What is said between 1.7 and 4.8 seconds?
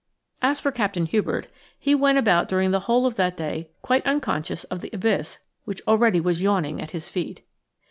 he went about during the whole of that day quite unconscious